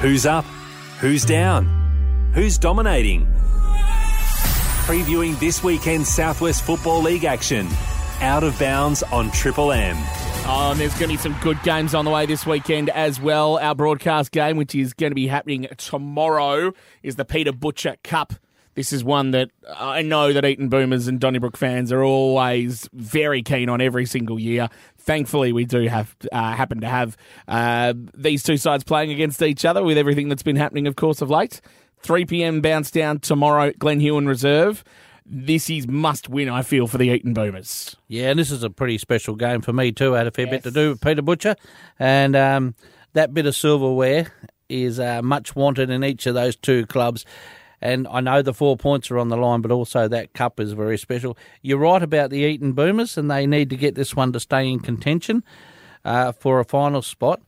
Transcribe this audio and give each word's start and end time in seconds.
Who's 0.00 0.24
up? 0.24 0.46
Who's 1.00 1.26
down? 1.26 2.30
Who's 2.34 2.56
dominating? 2.56 3.26
Previewing 4.86 5.38
this 5.38 5.62
weekend's 5.62 6.08
Southwest 6.08 6.64
Football 6.64 7.02
League 7.02 7.24
action. 7.24 7.68
Out 8.22 8.42
of 8.42 8.58
bounds 8.58 9.02
on 9.02 9.30
Triple 9.30 9.72
M. 9.72 9.98
Oh, 10.46 10.70
and 10.70 10.80
there's 10.80 10.94
going 10.98 11.10
to 11.10 11.16
be 11.16 11.16
some 11.18 11.36
good 11.42 11.62
games 11.64 11.94
on 11.94 12.06
the 12.06 12.10
way 12.10 12.24
this 12.24 12.46
weekend 12.46 12.88
as 12.88 13.20
well. 13.20 13.58
Our 13.58 13.74
broadcast 13.74 14.30
game, 14.30 14.56
which 14.56 14.74
is 14.74 14.94
going 14.94 15.10
to 15.10 15.14
be 15.14 15.26
happening 15.26 15.66
tomorrow, 15.76 16.72
is 17.02 17.16
the 17.16 17.26
Peter 17.26 17.52
Butcher 17.52 17.96
Cup. 18.02 18.32
This 18.74 18.92
is 18.92 19.02
one 19.02 19.32
that 19.32 19.50
I 19.76 20.02
know 20.02 20.32
that 20.32 20.44
Eaton 20.44 20.68
Boomers 20.68 21.08
and 21.08 21.18
Donnybrook 21.18 21.56
fans 21.56 21.90
are 21.90 22.04
always 22.04 22.88
very 22.92 23.42
keen 23.42 23.68
on 23.68 23.80
every 23.80 24.06
single 24.06 24.38
year. 24.38 24.68
Thankfully, 24.98 25.52
we 25.52 25.64
do 25.64 25.88
have 25.88 26.14
uh, 26.30 26.52
happen 26.52 26.80
to 26.80 26.86
have 26.88 27.16
uh, 27.48 27.94
these 28.14 28.42
two 28.42 28.56
sides 28.56 28.84
playing 28.84 29.10
against 29.10 29.42
each 29.42 29.64
other 29.64 29.82
with 29.82 29.98
everything 29.98 30.28
that's 30.28 30.42
been 30.42 30.56
happening, 30.56 30.86
of 30.86 30.96
course, 30.96 31.20
of 31.20 31.30
late. 31.30 31.60
3 32.02 32.24
p.m. 32.26 32.60
bounce 32.60 32.90
down 32.90 33.18
tomorrow 33.18 33.68
at 33.68 33.78
Glen 33.78 34.00
Huon 34.00 34.26
Reserve. 34.26 34.84
This 35.26 35.68
is 35.68 35.86
must 35.86 36.28
win, 36.28 36.48
I 36.48 36.62
feel, 36.62 36.86
for 36.86 36.98
the 36.98 37.10
Eaton 37.10 37.34
Boomers. 37.34 37.96
Yeah, 38.08 38.30
and 38.30 38.38
this 38.38 38.50
is 38.50 38.62
a 38.62 38.70
pretty 38.70 38.98
special 38.98 39.36
game 39.36 39.60
for 39.60 39.72
me 39.72 39.92
too. 39.92 40.14
I 40.14 40.18
had 40.18 40.26
a 40.26 40.30
fair 40.32 40.46
bit 40.46 40.62
to 40.62 40.70
do 40.70 40.90
with 40.90 41.00
Peter 41.00 41.22
Butcher, 41.22 41.56
and 41.98 42.34
um, 42.34 42.74
that 43.12 43.34
bit 43.34 43.46
of 43.46 43.54
silverware 43.54 44.32
is 44.68 44.98
uh, 44.98 45.20
much 45.22 45.54
wanted 45.54 45.90
in 45.90 46.04
each 46.04 46.26
of 46.26 46.34
those 46.34 46.56
two 46.56 46.86
clubs. 46.86 47.24
And 47.82 48.06
I 48.08 48.20
know 48.20 48.42
the 48.42 48.52
four 48.54 48.76
points 48.76 49.10
are 49.10 49.18
on 49.18 49.28
the 49.28 49.36
line, 49.36 49.62
but 49.62 49.70
also 49.70 50.06
that 50.08 50.32
cup 50.34 50.60
is 50.60 50.72
very 50.72 50.98
special. 50.98 51.36
You're 51.62 51.78
right 51.78 52.02
about 52.02 52.30
the 52.30 52.38
Eaton 52.38 52.72
Boomers, 52.72 53.16
and 53.16 53.30
they 53.30 53.46
need 53.46 53.70
to 53.70 53.76
get 53.76 53.94
this 53.94 54.14
one 54.14 54.32
to 54.32 54.40
stay 54.40 54.68
in 54.68 54.80
contention 54.80 55.42
uh, 56.04 56.32
for 56.32 56.60
a 56.60 56.64
final 56.64 57.00
spot. 57.02 57.40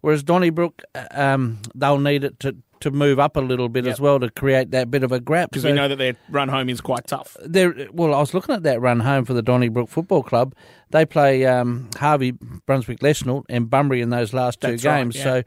Whereas 0.00 0.22
Donnybrook, 0.24 0.82
uh, 0.94 1.06
um, 1.12 1.58
they'll 1.74 1.98
need 1.98 2.24
it 2.24 2.40
to, 2.40 2.56
to 2.80 2.90
move 2.90 3.18
up 3.20 3.36
a 3.36 3.40
little 3.40 3.68
bit 3.68 3.84
Yep. 3.84 3.92
as 3.92 4.00
well 4.00 4.18
to 4.20 4.28
create 4.30 4.70
that 4.72 4.90
bit 4.90 5.02
of 5.04 5.12
a 5.12 5.20
gap. 5.20 5.50
Because 5.50 5.62
So- 5.62 5.68
we 5.70 5.74
know 5.74 5.86
that 5.88 5.96
their 5.96 6.16
run 6.30 6.48
home 6.48 6.68
is 6.68 6.80
quite 6.80 7.06
tough. 7.06 7.36
there, 7.44 7.74
well, 7.92 8.12
I 8.14 8.18
was 8.18 8.34
looking 8.34 8.54
at 8.56 8.64
that 8.64 8.80
run 8.80 9.00
home 9.00 9.24
for 9.24 9.34
the 9.34 9.42
Donnybrook 9.42 9.88
Football 9.88 10.22
Club. 10.24 10.54
They 10.90 11.06
play 11.06 11.46
um, 11.46 11.88
Harvey, 11.96 12.32
Brunswick, 12.66 13.00
Leschenault, 13.00 13.44
and 13.48 13.70
Bunbury 13.70 14.00
in 14.00 14.10
those 14.10 14.32
last 14.34 14.60
two 14.60 14.72
That's 14.72 14.84
right, 14.84 14.98
games. 15.02 15.16
yeah. 15.16 15.22
So 15.24 15.42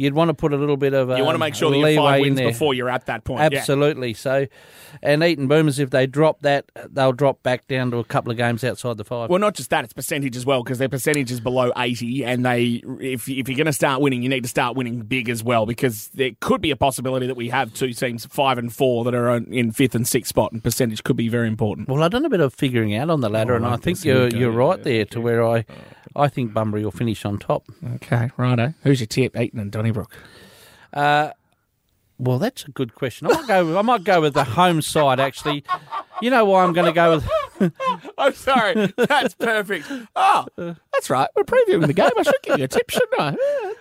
you'd 0.00 0.14
want 0.14 0.28
to 0.30 0.34
put 0.34 0.52
a 0.52 0.56
little 0.56 0.76
bit 0.76 0.94
of 0.94 1.10
a. 1.10 1.16
You 1.18 1.24
want 1.24 1.34
to 1.34 1.36
um, 1.36 1.40
make 1.40 1.54
sure 1.54 1.70
that 1.70 1.76
you 1.76 1.96
five 1.96 2.20
wins 2.20 2.40
before 2.40 2.74
you're 2.74 2.88
at 2.88 3.06
that 3.06 3.24
point. 3.24 3.52
Yeah. 3.52 3.58
Absolutely. 3.58 4.14
So, 4.14 4.46
and 5.02 5.22
Eaton 5.22 5.46
Boomers, 5.46 5.78
if 5.78 5.90
they 5.90 6.06
drop 6.06 6.40
that, 6.40 6.70
they'll 6.88 7.12
drop 7.12 7.42
back 7.42 7.68
down 7.68 7.90
to 7.90 7.98
a 7.98 8.04
couple 8.04 8.30
of 8.30 8.36
games 8.38 8.64
outside 8.64 8.96
the 8.96 9.04
five. 9.04 9.28
Well, 9.28 9.38
not 9.38 9.54
just 9.54 9.70
that; 9.70 9.84
it's 9.84 9.92
percentage 9.92 10.36
as 10.36 10.46
well 10.46 10.62
because 10.62 10.78
their 10.78 10.88
percentage 10.88 11.30
is 11.30 11.40
below 11.40 11.70
eighty, 11.76 12.24
and 12.24 12.44
they 12.44 12.82
if 13.00 13.28
if 13.28 13.48
you're 13.48 13.56
going 13.56 13.66
to 13.66 13.72
start 13.72 14.00
winning, 14.00 14.22
you 14.22 14.28
need 14.28 14.42
to 14.44 14.48
start 14.48 14.76
winning 14.76 15.00
big 15.02 15.28
as 15.28 15.44
well 15.44 15.66
because 15.66 16.08
there 16.14 16.30
could 16.40 16.60
be 16.60 16.70
a 16.70 16.76
possibility 16.76 17.26
that 17.26 17.36
we 17.36 17.50
have 17.50 17.72
two 17.74 17.92
teams 17.92 18.24
five 18.26 18.56
and 18.58 18.72
four 18.72 19.04
that 19.04 19.14
are 19.14 19.36
in 19.36 19.70
fifth 19.72 19.94
and 19.94 20.08
sixth 20.08 20.30
spot, 20.30 20.52
and 20.52 20.64
percentage 20.64 21.04
could 21.04 21.16
be 21.16 21.28
very 21.28 21.46
important. 21.48 21.88
Well, 21.88 22.02
I've 22.02 22.10
done 22.10 22.24
a 22.24 22.30
bit 22.30 22.40
of 22.40 22.54
figuring 22.54 22.94
out 22.94 23.10
on 23.10 23.20
the 23.20 23.28
ladder, 23.28 23.52
Oh, 23.52 23.56
and 23.56 23.66
I 23.66 23.76
think 23.76 24.04
you're 24.04 24.30
go. 24.30 24.36
you're 24.38 24.50
right 24.50 24.78
Yeah, 24.78 24.84
there 24.84 25.04
to 25.06 25.20
where 25.20 25.46
I 25.46 25.64
I 26.16 26.28
think 26.28 26.52
Bunbury 26.52 26.84
will 26.84 26.90
finish 26.90 27.24
on 27.24 27.38
top. 27.38 27.64
Okay, 27.96 28.30
righto. 28.36 28.74
Who's 28.82 29.00
your 29.00 29.06
tip, 29.06 29.38
Eaton 29.38 29.60
and 29.60 29.70
Donnybrook? 29.70 30.14
Uh, 30.92 31.30
well, 32.18 32.38
that's 32.38 32.64
a 32.64 32.70
good 32.70 32.94
question. 32.94 33.28
I 33.28 33.32
might 33.34 33.46
go. 33.46 33.66
With, 33.66 33.76
I 33.76 33.82
might 33.82 34.04
go 34.04 34.20
with 34.20 34.34
the 34.34 34.44
home 34.44 34.82
side. 34.82 35.20
Actually, 35.20 35.64
you 36.20 36.30
know 36.30 36.44
why 36.44 36.64
I'm 36.64 36.72
going 36.72 36.86
to 36.86 36.92
go 36.92 37.16
with. 37.16 37.72
I'm 38.18 38.34
sorry, 38.34 38.92
that's 38.96 39.34
perfect. 39.34 39.90
Oh, 40.16 40.46
that's 40.56 41.08
right. 41.10 41.28
We're 41.34 41.44
previewing 41.44 41.86
the 41.86 41.92
game. 41.92 42.10
I 42.16 42.22
should 42.22 42.34
give 42.42 42.58
you 42.58 42.64
a 42.64 42.68
tip, 42.68 42.90
shouldn't 42.90 43.20
I? 43.20 43.36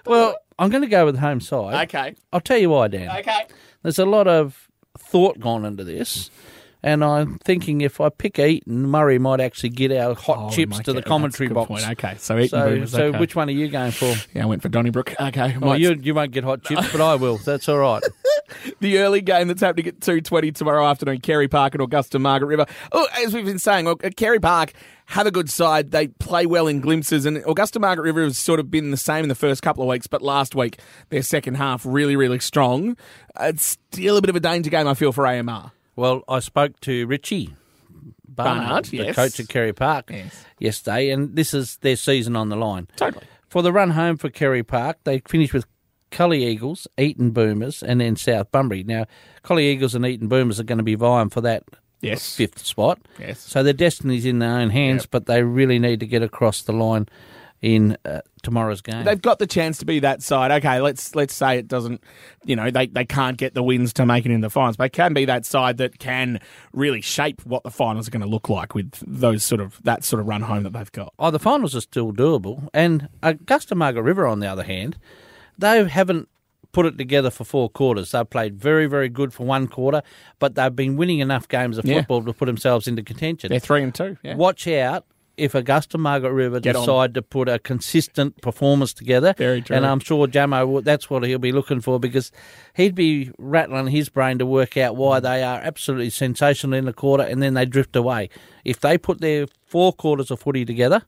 Well, 0.05 0.35
I'm 0.57 0.69
going 0.69 0.83
to 0.83 0.87
go 0.87 1.05
with 1.05 1.17
home 1.17 1.41
side. 1.41 1.87
Okay, 1.89 2.15
I'll 2.31 2.41
tell 2.41 2.57
you 2.57 2.69
why, 2.69 2.87
Dan. 2.87 3.09
okay. 3.19 3.45
There's 3.83 3.99
a 3.99 4.05
lot 4.05 4.27
of 4.27 4.69
thought 4.97 5.39
gone 5.39 5.65
into 5.65 5.83
this, 5.83 6.29
and 6.83 7.03
I'm 7.03 7.37
thinking 7.39 7.81
if 7.81 7.99
I 7.99 8.09
pick 8.09 8.39
Eaton, 8.39 8.87
Murray 8.87 9.19
might 9.19 9.39
actually 9.41 9.69
get 9.69 9.91
our 9.91 10.15
hot 10.15 10.37
Oh, 10.39 10.49
chips 10.49 10.77
might 10.77 10.85
to 10.85 10.93
the 10.93 11.01
get- 11.01 11.05
commentary 11.07 11.47
that's 11.47 11.51
a 11.51 11.53
good 11.65 11.67
box. 11.73 11.85
point. 11.85 11.91
Okay, 11.99 12.15
so 12.19 12.37
Eaton 12.37 12.49
So, 12.49 12.69
Boomers. 12.69 12.91
so 12.91 13.03
okay. 13.05 13.19
which 13.19 13.35
one 13.35 13.49
are 13.49 13.51
you 13.51 13.67
going 13.67 13.91
for? 13.91 14.13
Yeah, 14.33 14.43
I 14.43 14.45
went 14.45 14.61
for 14.61 14.69
Donnybrook. 14.69 15.19
Okay, 15.19 15.57
Well, 15.59 15.71
might- 15.71 15.81
you 15.81 15.93
you 16.01 16.13
won't 16.13 16.31
get 16.31 16.43
hot 16.43 16.63
chips, 16.63 16.91
but 16.91 17.01
I 17.01 17.15
will. 17.15 17.37
That's 17.37 17.67
all 17.67 17.77
right. 17.79 18.03
the 18.79 18.97
early 18.99 19.21
game 19.21 19.47
that's 19.47 19.61
happening 19.61 19.87
at 19.87 19.99
2.20 19.99 20.55
tomorrow 20.55 20.85
afternoon, 20.85 21.19
Carey 21.19 21.47
Park 21.47 21.75
and 21.75 21.81
Augusta 21.83 22.17
Margaret 22.19 22.47
River. 22.47 22.65
Oh, 22.91 23.07
as 23.23 23.33
we've 23.33 23.45
been 23.45 23.59
saying, 23.59 23.87
at 23.87 24.15
Carey 24.15 24.39
Park 24.39 24.73
have 25.07 25.27
a 25.27 25.31
good 25.31 25.49
side. 25.49 25.91
They 25.91 26.07
play 26.07 26.45
well 26.45 26.67
in 26.67 26.79
glimpses, 26.81 27.25
and 27.25 27.37
Augusta 27.47 27.79
Margaret 27.79 28.03
River 28.03 28.23
has 28.23 28.37
sort 28.37 28.59
of 28.59 28.69
been 28.71 28.91
the 28.91 28.97
same 28.97 29.23
in 29.23 29.29
the 29.29 29.35
first 29.35 29.61
couple 29.61 29.83
of 29.83 29.89
weeks, 29.89 30.07
but 30.07 30.21
last 30.21 30.55
week, 30.55 30.79
their 31.09 31.23
second 31.23 31.55
half 31.55 31.85
really, 31.85 32.15
really 32.15 32.39
strong. 32.39 32.95
Uh, 33.35 33.45
It's 33.53 33.77
still 33.91 34.17
a 34.17 34.21
bit 34.21 34.29
of 34.29 34.35
a 34.35 34.39
danger 34.39 34.69
game, 34.69 34.87
I 34.87 34.93
feel, 34.93 35.11
for 35.11 35.25
AMR. 35.27 35.71
Well, 35.99 36.23
I 36.29 36.39
spoke 36.39 36.79
to 36.81 37.05
Richie 37.07 37.53
Barnard, 38.25 38.63
Barnard, 38.67 38.85
the 38.85 38.97
yes. 38.97 39.15
coach 39.15 39.39
at 39.39 39.49
Carey 39.49 39.73
Park, 39.73 40.09
Yes. 40.11 40.45
yesterday, 40.59 41.09
and 41.09 41.35
this 41.35 41.53
is 41.53 41.75
their 41.81 41.97
season 41.97 42.37
on 42.37 42.47
the 42.47 42.55
line. 42.55 42.87
Totally. 42.95 43.25
For 43.49 43.61
the 43.61 43.73
run 43.73 43.91
home 43.91 44.15
for 44.15 44.29
Carey 44.29 44.63
Park, 44.63 44.99
they 45.03 45.19
finished 45.27 45.53
with 45.53 45.65
Collie 46.09 46.45
Eagles, 46.45 46.87
Eaton 46.97 47.31
Boomers, 47.31 47.83
and 47.83 47.99
then 47.99 48.15
South 48.15 48.49
Bunbury. 48.51 48.83
Now, 48.83 49.07
Collie 49.43 49.67
Eagles 49.69 49.93
and 49.93 50.05
Eaton 50.05 50.29
Boomers 50.29 50.57
are 50.59 50.63
going 50.63 50.77
to 50.77 50.83
be 50.85 50.95
vying 50.95 51.29
for 51.29 51.41
that 51.41 51.63
Yes. 52.01 52.33
fifth 52.33 52.65
spot. 52.65 52.99
Yes. 53.19 53.39
So 53.41 53.61
their 53.61 53.73
destiny's 53.73 54.25
in 54.25 54.39
their 54.39 54.57
own 54.57 54.69
hands, 54.69 55.03
Yep. 55.03 55.11
but 55.11 55.25
they 55.25 55.43
really 55.43 55.79
need 55.79 55.99
to 55.99 56.07
get 56.07 56.23
across 56.23 56.61
the 56.61 56.71
line 56.71 57.09
in 57.61 57.97
uh, 58.05 58.21
tomorrow's 58.41 58.81
game. 58.81 59.03
They've 59.03 59.21
got 59.21 59.39
the 59.39 59.47
chance 59.47 59.77
to 59.79 59.85
be 59.85 59.99
that 59.99 60.21
side. 60.21 60.51
Okay, 60.51 60.79
let's 60.79 61.13
let's 61.15 61.33
say 61.33 61.57
it 61.57 61.67
doesn't. 61.67 62.01
You 62.45 62.55
know, 62.55 62.71
they, 62.71 62.87
they 62.87 63.05
can't 63.05 63.37
get 63.37 63.53
the 63.53 63.63
wins 63.63 63.91
to 63.93 64.05
make 64.05 64.25
it 64.25 64.31
in 64.31 64.41
the 64.41 64.49
finals. 64.49 64.77
But 64.77 64.85
they 64.85 64.89
can 64.95 65.13
be 65.13 65.25
that 65.25 65.45
side 65.45 65.77
that 65.77 65.99
can 65.99 66.39
really 66.73 67.01
shape 67.01 67.45
what 67.45 67.63
the 67.63 67.71
finals 67.71 68.07
are 68.07 68.11
going 68.11 68.21
to 68.21 68.27
look 68.29 68.47
like 68.49 68.75
with 68.75 69.03
those 69.05 69.43
sort 69.43 69.61
of 69.61 69.81
that 69.83 70.03
sort 70.03 70.19
of 70.21 70.27
run 70.27 70.41
home 70.43 70.63
that 70.63 70.73
they've 70.73 70.91
got. 70.91 71.13
Oh, 71.19 71.31
the 71.31 71.39
finals 71.39 71.75
are 71.75 71.81
still 71.81 72.13
doable. 72.13 72.69
And 72.73 73.09
Augusta 73.21 73.75
Margaret 73.75 74.03
River, 74.03 74.25
on 74.25 74.39
the 74.39 74.47
other 74.47 74.63
hand, 74.63 74.97
they 75.57 75.83
haven't 75.87 76.29
put 76.71 76.85
it 76.85 76.97
together 76.99 77.31
for 77.31 77.43
four 77.43 77.67
quarters. 77.67 78.11
They've 78.11 78.29
played 78.29 78.55
very, 78.55 78.85
very 78.85 79.09
good 79.09 79.33
for 79.33 79.43
one 79.45 79.67
quarter, 79.67 80.03
but 80.37 80.53
they've 80.53 80.75
been 80.75 80.97
winning 80.97 81.17
enough 81.19 81.47
games 81.47 81.77
of 81.79 81.83
Yeah. 81.85 81.95
football 81.97 82.23
to 82.23 82.31
put 82.31 82.45
themselves 82.45 82.87
into 82.87 83.01
contention. 83.01 83.49
They're 83.49 83.59
three 83.59 83.81
and 83.81 83.93
two. 83.93 84.17
Yeah. 84.21 84.35
Watch 84.35 84.67
out 84.67 85.05
if 85.39 85.55
Augusta 85.55 85.97
Margaret 85.97 86.31
River 86.33 86.59
Get 86.59 86.75
on. 86.75 86.81
decide 86.83 87.13
to 87.15 87.21
put 87.21 87.47
a 87.49 87.57
consistent 87.59 88.41
performance 88.41 88.93
together. 88.93 89.33
Very 89.37 89.61
true. 89.61 89.75
And 89.75 89.85
I'm 89.85 89.99
sure 89.99 90.27
Jamo, 90.27 90.83
that's 90.83 91.09
what 91.09 91.23
he'll 91.23 91.39
be 91.39 91.51
looking 91.51 91.81
for 91.81 91.99
because 91.99 92.31
he'd 92.75 92.95
be 92.95 93.31
rattling 93.37 93.87
his 93.87 94.09
brain 94.09 94.37
to 94.39 94.45
work 94.45 94.77
out 94.77 94.95
Mm. 94.95 94.97
why 94.97 95.19
they 95.19 95.41
are 95.43 95.59
absolutely 95.59 96.09
sensational 96.09 96.73
in 96.77 96.85
the 96.85 96.93
quarter 96.93 97.23
and 97.23 97.41
then 97.41 97.53
they 97.53 97.65
drift 97.65 97.95
away. 97.95 98.29
If 98.65 98.79
they 98.81 98.97
put 98.97 99.21
their 99.21 99.47
four 99.65 99.93
quarters 99.93 100.29
of 100.31 100.39
footy 100.39 100.65
together, 100.65 101.03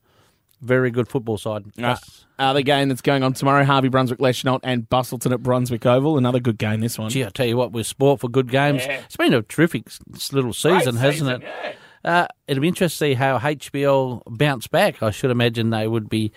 very 0.62 0.92
good 0.92 1.08
football 1.08 1.38
side. 1.40 1.64
Uh, 1.82 1.96
other 2.38 2.62
game 2.62 2.90
that's 2.90 3.02
going 3.02 3.24
on 3.24 3.34
tomorrow: 3.34 3.64
Harvey 3.66 3.90
Brunswick, 3.90 4.20
Leschenault, 4.20 4.60
and 4.64 4.88
Busselton 4.90 5.32
at 5.32 5.42
Brunswick 5.44 5.86
Oval. 5.86 6.18
Another 6.20 6.40
good 6.40 6.58
game. 6.60 6.82
This 6.82 6.98
one. 7.00 7.10
Gee, 7.10 7.26
I 7.26 7.30
tell 7.30 7.46
you 7.48 7.58
what, 7.58 7.72
we're 7.72 7.84
sport 7.84 8.20
for 8.20 8.30
good 8.30 8.50
games, 8.52 8.84
it's 8.86 9.18
been 9.18 9.34
a 9.34 9.42
terrific 9.42 9.88
little 10.32 10.54
season, 10.54 10.98
hasn't 10.98 11.44
it? 11.44 11.76
Uh, 12.04 12.28
it'll 12.48 12.62
be 12.62 12.68
interesting 12.68 13.10
to 13.10 13.14
see 13.14 13.14
how 13.16 13.38
HBL 13.38 14.24
bounce 14.28 14.68
back. 14.68 15.02
I 15.04 15.12
should 15.12 15.32
imagine 15.32 15.70
they 15.70 15.88
would 15.88 16.10
be 16.10 16.32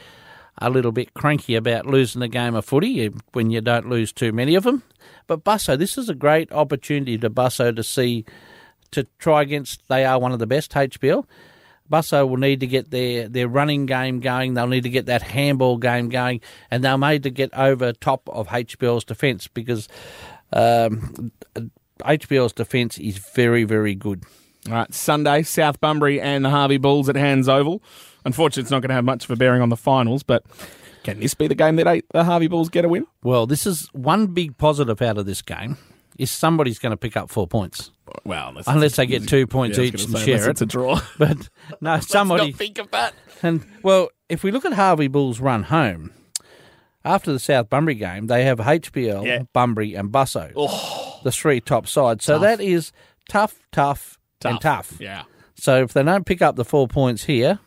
a 0.59 0.71
little 0.71 0.93
bit 0.93 1.15
cranky 1.15 1.57
about 1.57 1.87
losing 1.87 2.23
a 2.23 2.29
game 2.29 2.55
of 2.55 2.65
footy 2.65 3.11
when 3.33 3.51
you 3.51 3.61
don't 3.61 3.89
lose 3.89 4.13
too 4.13 4.33
many 4.33 4.55
of 4.55 4.65
them. 4.65 4.83
But 5.27 5.45
Busso, 5.45 5.79
this 5.79 5.99
is 5.99 6.09
a 6.09 6.15
great 6.15 6.53
opportunity 6.53 7.19
to 7.19 7.31
Busso 7.31 7.75
to 7.75 7.83
see 7.83 8.25
to 8.93 9.07
try 9.19 9.43
against. 9.43 9.89
They 9.89 10.05
are 10.05 10.19
one 10.19 10.33
of 10.33 10.39
the 10.39 10.47
best 10.47 10.73
HBL. 10.73 11.25
Busso 11.91 12.29
will 12.29 12.39
need 12.39 12.61
to 12.61 12.67
get 12.67 12.91
their, 12.91 13.29
their 13.29 13.49
running 13.49 13.87
game 13.87 14.21
going. 14.21 14.55
They'll 14.55 14.67
need 14.67 14.85
to 14.85 14.91
get 14.91 15.07
that 15.07 15.23
handball 15.23 15.77
game 15.77 16.09
going, 16.09 16.41
and 16.71 16.83
they'll 16.83 16.97
need 16.99 17.25
to 17.25 17.31
get 17.31 17.53
over 17.53 17.93
top 17.93 18.29
of 18.31 18.49
HBL's 18.49 19.05
defence 19.05 19.49
because 19.49 19.89
um, 20.53 21.33
HBL's 22.01 22.53
defence 22.53 22.97
is 22.99 23.19
very, 23.35 23.65
very 23.65 23.95
good. 23.95 24.25
All 24.69 24.73
right, 24.75 24.95
Sunday, 24.95 25.43
South 25.43 25.81
Bunbury 25.81 26.21
and 26.21 26.45
the 26.45 26.51
Harvey 26.51 26.79
Bulls 26.79 27.09
at 27.09 27.17
Hands 27.17 27.49
Oval. 27.49 27.83
Unfortunately, 28.25 28.63
it's 28.63 28.71
not 28.71 28.81
going 28.81 28.89
to 28.89 28.95
have 28.95 29.05
much 29.05 29.25
of 29.25 29.31
a 29.31 29.37
bearing 29.37 29.61
on 29.61 29.69
the 29.69 29.77
finals, 29.77 30.23
but 30.23 30.45
can 31.03 31.21
this 31.21 31.35
be 31.35 31.47
the 31.47 31.55
game 31.55 31.77
that 31.77 32.03
the 32.13 32.25
Harvey 32.25 32.47
Bulls 32.47 32.71
get 32.71 32.85
a 32.85 32.89
win? 32.89 33.07
Well, 33.23 33.47
this 33.47 33.67
is 33.67 33.89
one 33.93 34.29
big 34.29 34.57
positive 34.57 35.03
out 35.03 35.19
of 35.19 35.27
this 35.27 35.43
game 35.43 35.77
is 36.19 36.31
somebody's 36.31 36.79
going 36.79 36.91
to 36.91 36.97
pick 36.97 37.17
up 37.17 37.29
four 37.29 37.47
points. 37.47 37.91
Well, 38.25 38.49
unless, 38.51 38.67
Unless 38.69 38.97
they 38.97 39.07
get 39.07 39.29
two 39.29 39.47
points 39.47 39.77
Yeah, 39.77 39.85
each 39.85 40.05
and 40.05 40.13
say, 40.13 40.25
share 40.25 40.49
it. 40.49 40.51
It's 40.53 40.63
a 40.63 40.67
draw. 40.67 41.01
But 41.19 41.49
no, 41.81 41.99
somebody. 42.01 42.53
Think 42.53 42.79
of 42.79 42.91
that. 42.93 43.15
And 43.43 43.67
well, 43.83 44.09
if 44.29 44.43
we 44.45 44.51
look 44.51 44.65
at 44.65 44.73
Harvey 44.75 45.09
Bulls' 45.09 45.41
run 45.41 45.65
home 45.65 46.13
after 47.05 47.33
the 47.33 47.39
South 47.39 47.69
Bunbury 47.69 47.97
game, 47.97 48.29
they 48.29 48.45
have 48.45 48.59
HBL, 48.59 49.27
Yeah. 49.27 49.43
Bunbury, 49.53 49.95
and 49.95 50.11
Busso, 50.11 50.53
oh. 50.57 51.21
the 51.25 51.33
three 51.33 51.61
top 51.61 51.87
sides. 51.87 52.25
So 52.25 52.39
that 52.39 52.61
is 52.61 52.93
tough, 53.29 53.59
tough, 53.73 54.19
and 54.51 54.61
tough. 54.61 54.97
Yeah, 55.01 55.23
So 55.55 55.83
if 55.83 55.93
they 55.93 56.03
don't 56.03 56.27
pick 56.27 56.43
up 56.43 56.57
the 56.57 56.65
four 56.65 56.89
points 56.89 57.25
here, 57.25 57.59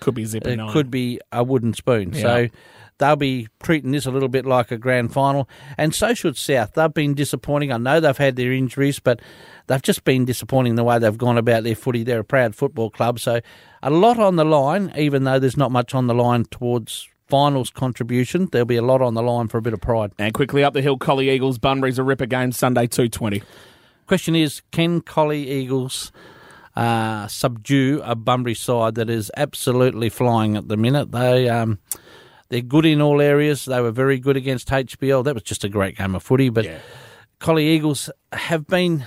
could 0.00 0.14
be 0.14 0.24
zipping. 0.24 0.52
it 0.54 0.56
nine. 0.56 0.72
could 0.72 0.90
be 0.90 1.20
a 1.32 1.42
wooden 1.42 1.72
spoon. 1.72 2.12
So 2.12 2.48
they'll 2.98 3.16
be 3.16 3.48
treating 3.62 3.92
this 3.92 4.06
a 4.06 4.10
little 4.10 4.28
bit 4.28 4.44
like 4.46 4.70
a 4.70 4.78
grand 4.78 5.12
final, 5.12 5.48
and 5.78 5.94
so 5.94 6.14
should 6.14 6.36
South. 6.36 6.72
They've 6.74 6.92
been 6.92 7.14
disappointing. 7.14 7.72
I 7.72 7.78
know 7.78 8.00
they've 8.00 8.16
had 8.16 8.36
their 8.36 8.52
injuries, 8.52 8.98
but 8.98 9.20
they've 9.66 9.82
just 9.82 10.04
been 10.04 10.24
disappointing 10.24 10.74
the 10.74 10.84
way 10.84 10.98
they've 10.98 11.16
gone 11.16 11.38
about 11.38 11.64
their 11.64 11.74
footy. 11.74 12.02
They're 12.04 12.20
a 12.20 12.24
proud 12.24 12.54
football 12.54 12.90
club, 12.90 13.20
so 13.20 13.40
a 13.82 13.90
lot 13.90 14.18
on 14.18 14.36
the 14.36 14.44
line, 14.44 14.92
even 14.96 15.24
though 15.24 15.38
there's 15.38 15.56
not 15.56 15.70
much 15.70 15.94
on 15.94 16.06
the 16.08 16.14
line 16.14 16.44
towards 16.44 17.08
finals 17.28 17.70
contribution. 17.70 18.48
There'll 18.52 18.66
be 18.66 18.76
a 18.76 18.82
lot 18.82 19.02
on 19.02 19.14
the 19.14 19.22
line 19.22 19.48
for 19.48 19.58
a 19.58 19.62
bit 19.62 19.72
of 19.72 19.80
pride. 19.80 20.12
And 20.18 20.32
quickly 20.32 20.62
up 20.62 20.74
the 20.74 20.82
hill, 20.82 20.96
Collie 20.96 21.30
Eagles, 21.30 21.58
Bunbury's 21.58 21.98
a 21.98 22.02
ripper 22.04 22.26
game 22.26 22.52
Sunday, 22.52 22.86
220. 22.86 23.42
Question 24.06 24.36
is, 24.36 24.62
can 24.70 25.00
Collie 25.00 25.50
Eagles 25.50 26.12
uh, 26.76 27.26
subdue 27.26 28.00
a 28.04 28.14
Bunbury 28.14 28.54
side 28.54 28.94
that 28.96 29.10
is 29.10 29.30
absolutely 29.36 30.08
flying 30.08 30.56
at 30.56 30.68
the 30.68 30.76
minute? 30.76 31.12
They 31.12 31.48
um, 31.48 31.78
they're 32.48 32.60
good 32.60 32.86
in 32.86 33.00
all 33.00 33.20
areas. 33.20 33.64
They 33.64 33.80
were 33.80 33.90
very 33.90 34.18
good 34.18 34.36
against 34.36 34.68
HBL. 34.68 35.24
That 35.24 35.34
was 35.34 35.42
just 35.42 35.64
a 35.64 35.68
great 35.68 35.96
game 35.96 36.14
of 36.14 36.22
footy. 36.22 36.48
But 36.48 36.64
Yeah. 36.64 36.78
Collie 37.38 37.66
Eagles 37.68 38.08
have 38.32 38.66
been 38.66 39.06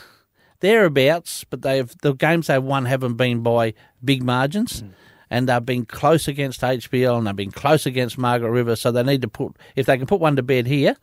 thereabouts, 0.60 1.46
but 1.46 1.62
they've 1.62 1.92
the 2.02 2.14
games 2.14 2.48
they've 2.48 2.62
won 2.62 2.86
haven't 2.86 3.16
been 3.16 3.42
by 3.42 3.74
big 4.04 4.24
margins. 4.24 4.84
And 5.32 5.48
they've 5.48 5.66
been 5.66 5.86
close 5.86 6.28
against 6.28 6.62
HBL 6.62 7.16
and 7.18 7.28
they've 7.28 7.36
been 7.36 7.52
close 7.52 7.86
against 7.86 8.18
Margaret 8.18 8.50
River, 8.50 8.76
so 8.76 8.92
they 8.92 9.04
need 9.04 9.22
to 9.22 9.28
put 9.28 9.56
if 9.76 9.86
they 9.86 9.96
can 9.98 10.08
put 10.08 10.20
one 10.20 10.36
to 10.38 10.44
bed 10.44 10.66
here, 10.66 10.96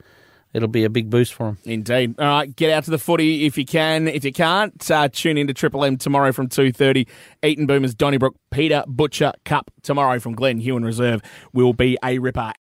it'll 0.56 0.69
be 0.69 0.85
a 0.85 0.91
big 0.91 1.11
boost 1.11 1.35
for 1.35 1.49
them. 1.49 1.58
Indeed. 1.64 2.14
All 2.19 2.26
right, 2.26 2.56
get 2.56 2.73
out 2.73 2.85
to 2.85 2.91
the 2.91 2.99
footy 2.99 3.44
if 3.44 3.58
you 3.58 3.67
can. 3.67 4.08
If 4.08 4.25
you 4.25 4.32
can't, 4.32 4.91
uh, 4.91 5.08
tune 5.08 5.37
in 5.37 5.47
to 5.49 5.55
Triple 5.55 5.85
M 5.85 5.99
tomorrow 5.99 6.32
from 6.32 6.49
2.30. 6.49 7.06
Eaton 7.44 7.67
Boomers, 7.67 7.94
Donnybrook, 7.94 8.35
Peter 8.50 8.82
Butcher 8.87 9.32
Cup 9.44 9.70
tomorrow 9.82 10.19
from 10.19 10.35
Glen 10.35 10.58
Huon 10.58 10.82
Reserve 10.82 11.20
will 11.53 11.75
be 11.75 11.99
a 12.03 12.19
ripper. 12.19 12.55